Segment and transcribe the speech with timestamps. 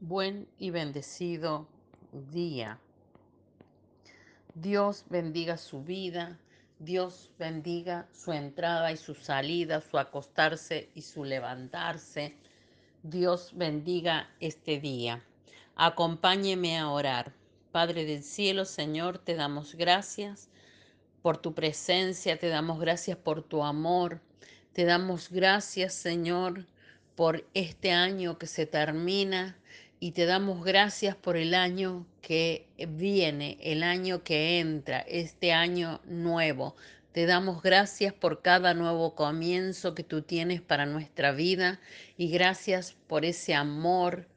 [0.00, 1.66] buen y bendecido
[2.32, 2.78] día.
[4.54, 6.38] Dios bendiga su vida,
[6.78, 12.34] Dios bendiga su entrada y su salida, su acostarse y su levantarse.
[13.02, 15.24] Dios bendiga este día.
[15.74, 17.32] Acompáñeme a orar.
[17.72, 20.48] Padre del cielo, Señor, te damos gracias
[21.22, 24.20] por tu presencia, te damos gracias por tu amor,
[24.72, 26.66] te damos gracias, Señor,
[27.14, 29.58] por este año que se termina
[30.00, 36.00] y te damos gracias por el año que viene, el año que entra, este año
[36.04, 36.76] nuevo.
[37.12, 41.80] Te damos gracias por cada nuevo comienzo que tú tienes para nuestra vida
[42.16, 44.28] y gracias por ese amor,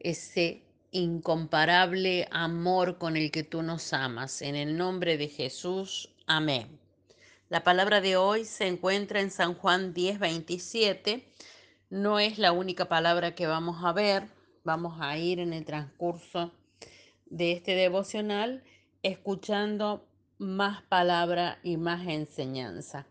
[0.00, 4.42] ese incomparable amor con el que tú nos amas.
[4.42, 6.78] En el nombre de Jesús, amén.
[7.48, 11.24] La palabra de hoy se encuentra en San Juan 10, 27.
[11.88, 14.35] No es la única palabra que vamos a ver
[14.66, 16.50] vamos a ir en el transcurso
[17.24, 18.64] de este devocional
[19.04, 23.06] escuchando más palabra y más enseñanza.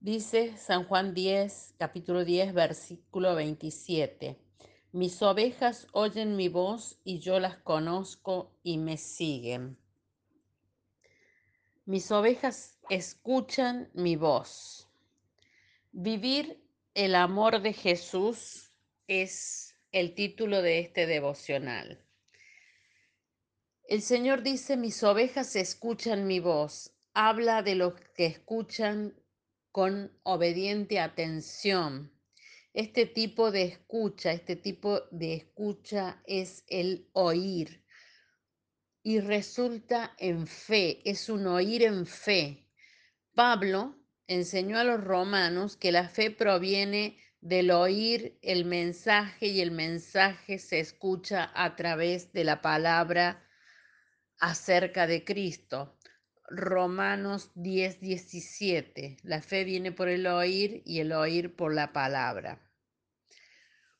[0.00, 4.38] Dice San Juan 10, capítulo 10, versículo 27.
[4.92, 9.78] Mis ovejas oyen mi voz y yo las conozco y me siguen.
[11.86, 14.90] Mis ovejas escuchan mi voz.
[15.90, 18.70] Vivir el amor de Jesús
[19.08, 22.04] es el título de este devocional.
[23.84, 26.92] El Señor dice, mis ovejas escuchan mi voz.
[27.12, 29.14] Habla de los que escuchan
[29.70, 32.12] con obediente atención.
[32.72, 37.84] Este tipo de escucha, este tipo de escucha es el oír
[39.04, 42.66] y resulta en fe, es un oír en fe.
[43.32, 49.70] Pablo enseñó a los romanos que la fe proviene del oír el mensaje y el
[49.70, 53.46] mensaje se escucha a través de la palabra
[54.38, 55.98] acerca de Cristo.
[56.48, 59.18] Romanos 10, 17.
[59.24, 62.66] La fe viene por el oír y el oír por la palabra.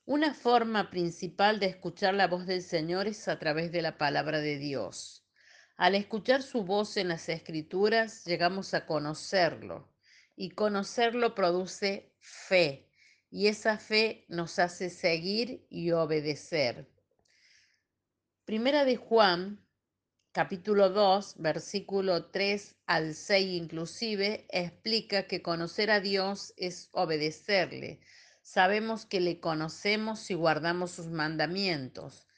[0.06, 4.40] Una forma principal de escuchar la voz del Señor es a través de la palabra
[4.40, 5.28] de Dios.
[5.76, 9.92] Al escuchar su voz en las escrituras llegamos a conocerlo
[10.34, 12.88] y conocerlo produce fe
[13.34, 16.88] y esa fe nos hace seguir y obedecer.
[18.44, 19.60] Primera de Juan,
[20.30, 27.98] capítulo 2, versículo 3 al 6 inclusive, explica que conocer a Dios es obedecerle.
[28.40, 32.28] Sabemos que le conocemos si guardamos sus mandamientos.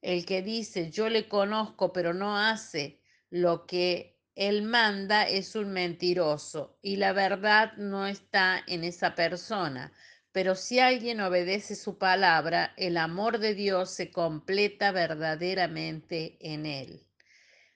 [0.00, 5.74] El que dice yo le conozco pero no hace lo que él manda es un
[5.74, 9.92] mentiroso y la verdad no está en esa persona.
[10.32, 17.06] Pero si alguien obedece su palabra, el amor de Dios se completa verdaderamente en él.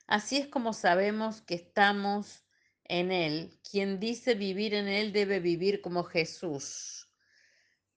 [0.06, 2.44] Así es como sabemos que estamos
[2.84, 3.58] en él.
[3.68, 7.08] Quien dice vivir en él debe vivir como Jesús.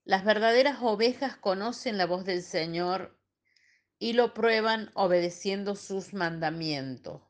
[0.06, 3.20] Las verdaderas ovejas conocen la voz del Señor
[4.00, 7.22] y lo prueban obedeciendo sus mandamientos.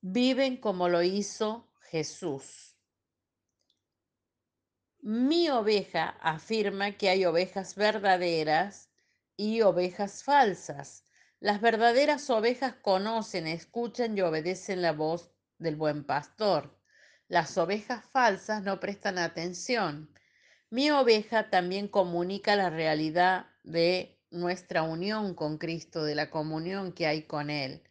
[0.00, 2.73] Viven como lo hizo Jesús.
[5.06, 8.88] Mi oveja afirma que hay ovejas verdaderas
[9.36, 11.04] y ovejas falsas.
[11.40, 16.80] Las verdaderas ovejas conocen, escuchan y obedecen la voz del buen pastor.
[17.28, 20.08] Las ovejas falsas no prestan atención.
[20.70, 27.06] Mi oveja también comunica la realidad de nuestra unión con Cristo, de la comunión que
[27.06, 27.82] hay con Él.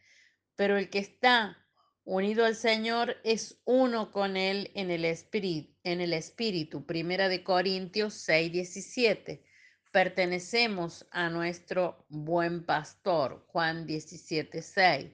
[0.56, 1.59] Pero el que está
[2.06, 5.72] unido al Señor es uno con Él en el Espíritu.
[5.83, 6.85] En el Espíritu.
[6.85, 9.44] Primera de Corintios 6, 17.
[9.91, 13.45] Pertenecemos a nuestro buen pastor.
[13.47, 15.11] Juan 17, 6.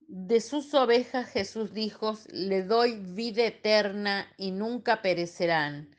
[0.00, 5.94] De sus ovejas Jesús dijo, le doy vida eterna y nunca perecerán.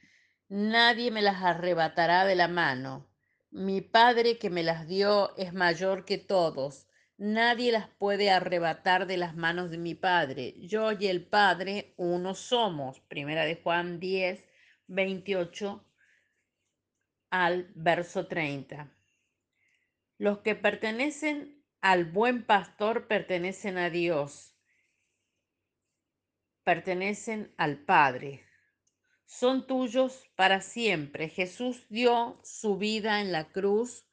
[0.49, 3.07] Nadie me las arrebatará de la mano.
[3.51, 6.88] Mi Padre que me las dio es mayor que todos
[7.21, 10.53] Nadie las puede arrebatar de las manos de mi Padre.
[10.59, 13.01] Yo y el Padre uno somos.
[13.01, 14.41] Primera de Juan 10,
[14.87, 15.85] 28
[17.29, 18.95] al verso 30.
[20.17, 24.55] Los que pertenecen al buen pastor pertenecen a Dios,
[26.63, 28.45] pertenecen al Padre.
[29.25, 31.27] Son tuyos para siempre.
[31.27, 34.05] Jesús dio su vida en la cruz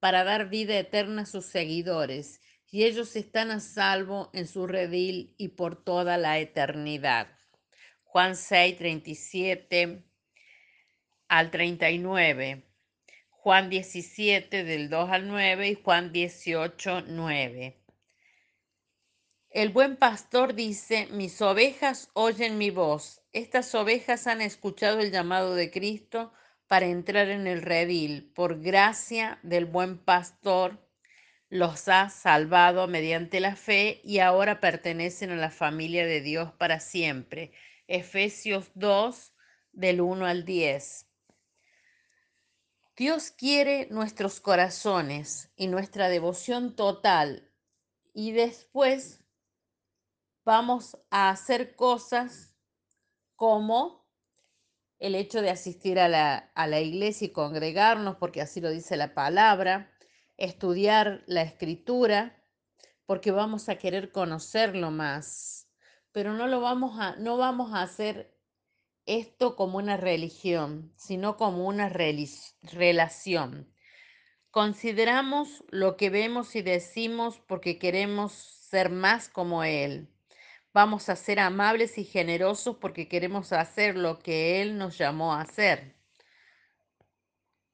[0.00, 2.40] para dar vida eterna a sus seguidores
[2.70, 7.28] y ellos están a salvo en su redil y por toda la eternidad.
[8.04, 10.04] Juan 6, 37
[11.28, 12.64] al 39.
[13.30, 17.78] Juan 17 del 2 al 9 y Juan 18, 9.
[19.50, 23.22] El buen pastor dice, mis ovejas oyen mi voz.
[23.32, 26.32] Estas ovejas han escuchado el llamado de Cristo
[26.66, 28.30] para entrar en el redil.
[28.34, 30.87] Por gracia del buen pastor
[31.50, 36.80] los ha salvado mediante la fe y ahora pertenecen a la familia de Dios para
[36.80, 37.52] siempre.
[37.86, 39.32] Efesios 2
[39.72, 41.06] del 1 al 10.
[42.96, 47.50] Dios quiere nuestros corazones y nuestra devoción total
[48.12, 49.24] y después
[50.44, 52.52] vamos a hacer cosas
[53.36, 54.04] como
[54.98, 58.96] el hecho de asistir a la, a la iglesia y congregarnos, porque así lo dice
[58.96, 59.92] la palabra,
[60.38, 62.42] estudiar la escritura,
[63.04, 65.68] porque vamos a querer conocerlo más,
[66.12, 68.34] pero no lo vamos a, no vamos a hacer
[69.04, 73.72] esto como una religión, sino como una relación.
[74.50, 80.08] Consideramos lo que vemos y decimos porque queremos ser más como Él.
[80.72, 85.40] Vamos a ser amables y generosos porque queremos hacer lo que Él nos llamó a
[85.40, 85.97] hacer.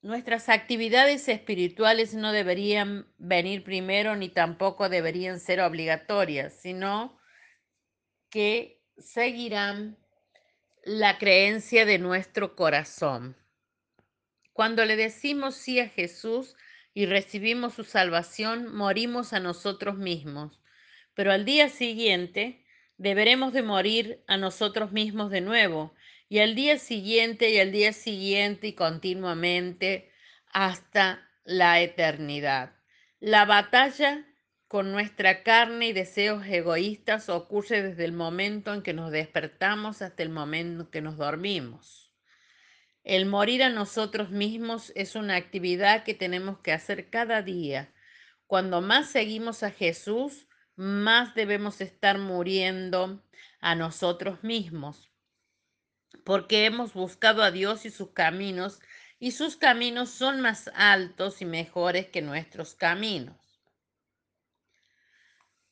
[0.05, 7.19] Nuestras actividades espirituales no deberían venir primero ni tampoco deberían ser obligatorias, sino
[8.29, 9.97] que seguirán
[10.83, 13.35] la creencia de nuestro corazón.
[14.53, 16.55] Cuando le decimos sí a Jesús
[16.93, 20.61] y recibimos su salvación, morimos a nosotros mismos,
[21.15, 22.67] pero al día siguiente
[22.99, 25.95] deberemos de morir a nosotros mismos de nuevo,
[26.29, 30.11] y al día siguiente y al día siguiente y continuamente
[30.53, 32.75] hasta la eternidad.
[33.21, 34.27] La batalla
[34.69, 40.23] con nuestra carne y deseos egoístas ocurre desde el momento en que nos despertamos hasta
[40.23, 42.13] el momento en que nos dormimos.
[43.05, 47.93] El morir a nosotros mismos es una actividad que tenemos que hacer cada día.
[48.47, 53.23] Cuando más seguimos a Jesús, más debemos estar muriendo
[53.61, 55.14] a nosotros mismos,
[56.25, 58.81] porque hemos buscado a Dios y sus caminos,
[59.19, 63.45] y sus caminos son más altos y mejores que nuestros caminos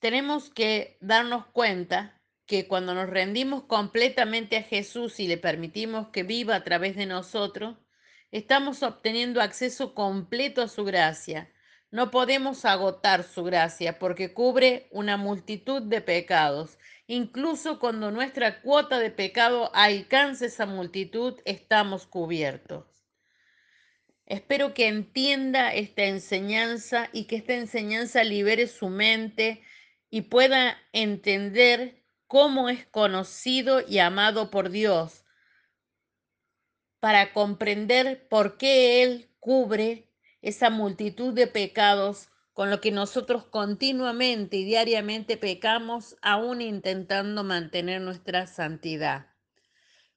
[0.02, 6.24] tenemos que darnos cuenta que cuando nos rendimos completamente a Jesús y le permitimos que
[6.24, 7.76] viva a través de nosotros,
[8.32, 11.52] estamos obteniendo acceso completo a su gracia.
[11.92, 16.78] No podemos agotar su gracia porque cubre una multitud de pecados.
[17.06, 22.86] Incluso cuando nuestra cuota de pecado alcance esa multitud, estamos cubiertos.
[24.24, 29.62] Espero que entienda esta enseñanza y que esta enseñanza libere su mente
[30.08, 35.26] y pueda entender cómo es conocido y amado por Dios,
[37.00, 40.08] para comprender por qué Él cubre
[40.42, 48.02] esa multitud de pecados con lo que nosotros continuamente y diariamente pecamos, aún intentando mantener
[48.02, 49.28] nuestra santidad.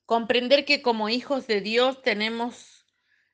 [0.06, 2.86] Comprender que como hijos de Dios tenemos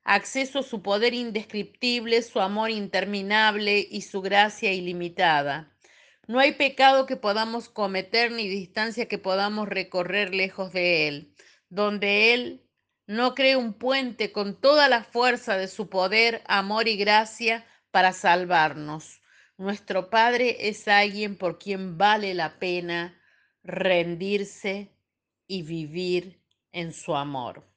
[0.04, 5.76] acceso a su poder indescriptible, su amor interminable y su gracia ilimitada.
[6.28, 11.36] No hay pecado que podamos cometer ni distancia que podamos recorrer lejos de Él,
[11.70, 12.64] donde Él
[13.12, 18.14] no cree un puente con toda la fuerza de su poder, amor y gracia para
[18.14, 19.22] salvarnos.
[19.58, 23.20] Nuestro Padre es alguien por quien vale la pena
[23.64, 24.96] rendirse
[25.48, 26.42] y vivir
[26.72, 27.70] en su amor.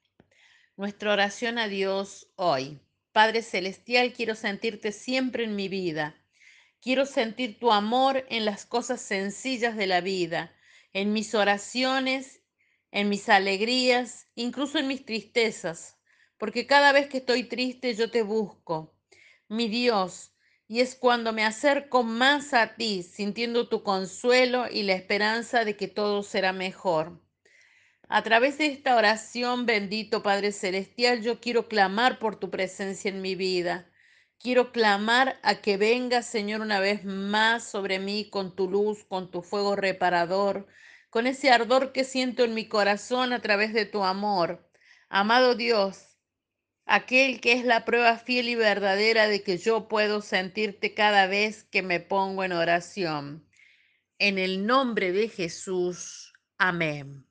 [0.76, 2.80] Nuestra oración a Dios hoy.
[3.12, 6.16] Padre Celestial, quiero sentirte siempre en mi vida
[6.84, 10.52] Quiero sentir tu amor en las cosas sencillas de la vida,
[10.92, 12.42] en mis oraciones,
[12.94, 15.98] en mis alegrías, incluso en mis tristezas,
[16.38, 18.94] porque cada vez que estoy triste yo te busco,
[19.48, 20.32] mi Dios,
[20.68, 25.76] y es cuando me acerco más a ti, sintiendo tu consuelo y la esperanza de
[25.76, 27.20] que todo será mejor.
[28.08, 33.20] A través de esta oración, bendito Padre Celestial, yo quiero clamar por tu presencia en
[33.22, 33.90] mi vida.
[34.38, 39.32] Quiero clamar a que vengas, Señor, una vez más sobre mí con tu luz, con
[39.32, 40.68] tu fuego reparador,
[41.14, 44.68] con ese ardor que siento en mi corazón a través de tu amor.
[45.08, 46.18] Amado Dios,
[46.86, 51.62] aquel que es la prueba fiel y verdadera de que yo puedo sentirte cada vez
[51.62, 53.48] que me pongo en oración.
[54.18, 56.32] En el nombre de Jesús.
[56.58, 57.24] Amén.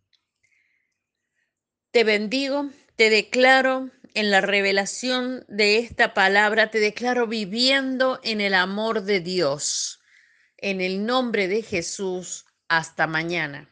[1.91, 8.53] Te bendigo, te declaro en la revelación de esta palabra, te declaro viviendo en el
[8.53, 9.99] amor de Dios.
[10.55, 13.69] En el nombre de Jesús, hasta mañana.